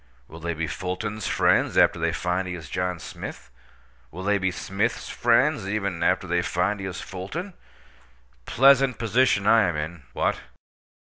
[0.27, 3.51] Will they be Fulton's friends, after they find he is John Smith?
[4.09, 7.53] Will they be Smith's friends, even, after they find he is Fulton?
[8.47, 10.01] Pleasant position I am in!
[10.13, 10.39] What?